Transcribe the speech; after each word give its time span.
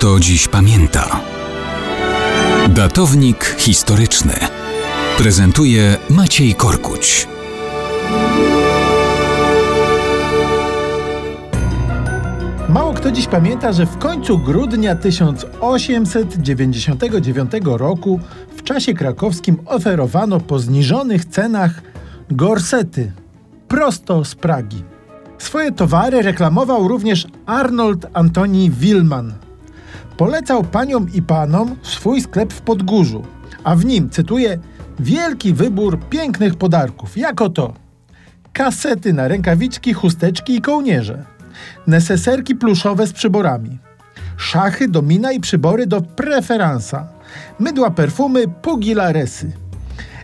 kto 0.00 0.20
dziś 0.20 0.48
pamięta. 0.48 1.20
Datownik 2.68 3.56
historyczny 3.58 4.32
prezentuje 5.18 5.96
Maciej 6.10 6.54
Korkuć. 6.54 7.28
Mało 12.68 12.94
kto 12.94 13.12
dziś 13.12 13.26
pamięta, 13.26 13.72
że 13.72 13.86
w 13.86 13.98
końcu 13.98 14.38
grudnia 14.38 14.96
1899 14.96 17.50
roku 17.64 18.20
w 18.56 18.62
czasie 18.62 18.94
krakowskim 18.94 19.56
oferowano 19.66 20.40
po 20.40 20.58
zniżonych 20.58 21.24
cenach 21.24 21.82
gorsety 22.30 23.12
prosto 23.68 24.24
z 24.24 24.34
Pragi. 24.34 24.82
Swoje 25.38 25.72
towary 25.72 26.22
reklamował 26.22 26.88
również 26.88 27.26
Arnold 27.46 28.06
Antoni 28.12 28.70
Willman. 28.70 29.49
Polecał 30.20 30.64
paniom 30.64 31.06
i 31.14 31.22
panom 31.22 31.76
swój 31.82 32.20
sklep 32.20 32.52
w 32.52 32.60
Podgórzu, 32.60 33.24
a 33.64 33.76
w 33.76 33.84
nim, 33.84 34.10
cytuję, 34.10 34.58
wielki 34.98 35.54
wybór 35.54 35.98
pięknych 36.10 36.54
podarków, 36.54 37.16
jako 37.16 37.48
to 37.48 37.74
kasety 38.52 39.12
na 39.12 39.28
rękawiczki, 39.28 39.92
chusteczki 39.92 40.56
i 40.56 40.60
kołnierze, 40.60 41.24
neseserki 41.86 42.54
pluszowe 42.54 43.06
z 43.06 43.12
przyborami, 43.12 43.78
szachy, 44.36 44.88
domina 44.88 45.32
i 45.32 45.40
przybory 45.40 45.86
do 45.86 46.00
preferansa, 46.00 47.08
mydła 47.58 47.90
perfumy, 47.90 48.48
pugilaresy, 48.48 49.52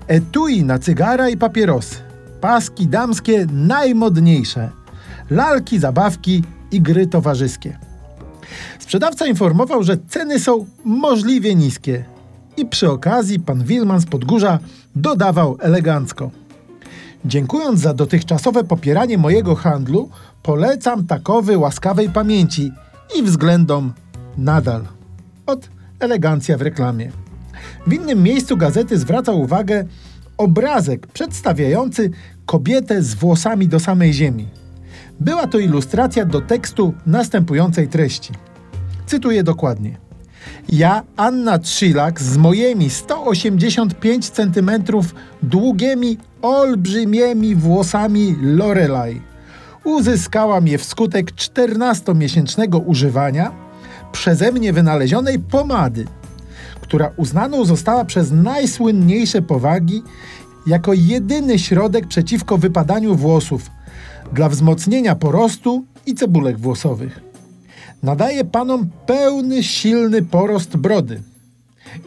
etui 0.07 0.65
na 0.65 0.79
cygara 0.79 1.29
i 1.29 1.37
papierosy, 1.37 1.97
paski 2.41 2.87
damskie 2.87 3.47
najmodniejsze, 3.53 4.71
lalki, 5.31 5.79
zabawki 5.79 6.45
i 6.71 6.81
gry 6.81 7.07
towarzyskie. 7.07 7.86
Sprzedawca 8.79 9.27
informował, 9.27 9.83
że 9.83 9.97
ceny 10.09 10.41
są 10.41 10.67
możliwie 10.85 11.55
niskie 11.55 12.05
i 12.57 12.67
przy 12.67 12.91
okazji 12.91 13.41
pan 13.41 13.65
Wilman 13.65 14.01
z 14.01 14.07
Podgórza 14.07 14.59
dodawał 14.97 15.57
elegancko. 15.61 16.31
Dziękując 17.25 17.81
za 17.81 17.95
dotychczasowe 17.95 18.65
popieranie 18.65 19.19
mojego 19.19 19.55
handlu, 19.55 20.11
polecam 20.43 21.07
takowy 21.07 21.59
łaskawej 21.59 22.11
pamięci 22.11 22.73
i 23.19 23.23
względom 23.23 23.93
nadal. 24.39 24.85
Od 25.47 25.69
elegancja 26.01 26.59
w 26.59 26.63
reklamie. 26.63 27.11
W 27.87 27.93
innym 27.93 28.23
miejscu 28.23 28.57
gazety 28.57 28.99
zwracał 28.99 29.41
uwagę 29.41 29.85
obrazek 30.37 31.07
przedstawiający 31.07 32.11
kobietę 32.47 33.03
z 33.03 33.15
włosami 33.15 33.69
do 33.69 33.81
samej 33.81 34.13
ziemi. 34.13 34.49
Była 35.21 35.47
to 35.47 35.59
ilustracja 35.59 36.25
do 36.25 36.41
tekstu 36.41 36.95
następującej 37.07 37.89
treści. 37.89 38.33
Cytuję 39.07 39.43
dokładnie. 39.43 39.99
Ja, 40.69 41.03
Anna 41.17 41.59
Trzylak, 41.59 42.21
z 42.21 42.37
moimi 42.37 42.91
185 42.91 44.31
cm 44.31 44.71
długimi, 45.43 46.19
olbrzymimi 46.43 47.55
włosami 47.55 48.37
Lorelai, 48.43 49.21
uzyskałam 49.85 50.69
je 50.69 50.79
wskutek 50.79 51.33
14-miesięcznego 51.33 52.83
używania 52.87 53.53
przeze 54.13 54.53
mnie 54.53 54.73
wynalezionej 54.73 55.39
pomady, 55.39 56.05
która 56.81 57.11
uznaną 57.17 57.65
została 57.65 58.05
przez 58.05 58.33
najsłynniejsze 58.33 59.43
powagi 59.43 60.03
jako 60.67 60.93
jedyny 60.95 61.59
środek 61.59 62.07
przeciwko 62.07 62.59
wypadaniu 62.59 63.15
włosów 63.15 63.71
dla 64.33 64.49
wzmocnienia 64.49 65.15
porostu 65.15 65.85
i 66.07 66.15
cebulek 66.15 66.59
włosowych. 66.59 67.26
Nadaje 68.03 68.45
panom 68.45 68.91
pełny, 69.07 69.63
silny 69.63 70.23
porost 70.23 70.77
brody 70.77 71.23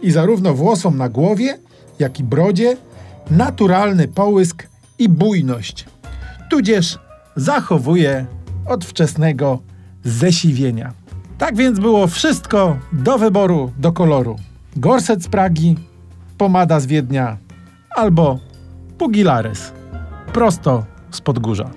i 0.02 0.12
zarówno 0.12 0.54
włosom 0.54 0.98
na 0.98 1.10
głowie, 1.10 1.58
jak 2.00 2.20
i 2.20 2.24
brodzie 2.24 2.78
naturalny 3.32 4.08
połysk 4.08 4.68
i 5.00 5.10
bujność, 5.10 5.86
tudzież 6.50 7.00
zachowuje 7.36 8.26
od 8.66 8.86
wczesnego 8.86 9.60
zesiwienia. 10.04 10.94
Tak 11.38 11.56
więc 11.56 11.80
było 11.80 12.08
wszystko 12.08 12.78
do 12.94 13.18
wyboru, 13.18 13.72
do 13.78 13.92
koloru. 13.92 14.36
Gorset 14.76 15.24
z 15.24 15.28
Pragi, 15.28 15.76
pomada 16.38 16.80
z 16.80 16.86
Wiednia 16.86 17.38
albo 17.96 18.40
Pugilares 18.98 19.72
prosto 20.34 20.86
z 21.12 21.22
Podgórza. 21.22 21.70